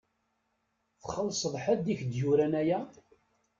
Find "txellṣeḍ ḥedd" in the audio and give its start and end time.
1.01-1.85